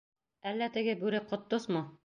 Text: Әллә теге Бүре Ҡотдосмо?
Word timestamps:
Әллә 0.51 0.69
теге 0.79 0.97
Бүре 1.03 1.21
Ҡотдосмо? 1.29 1.89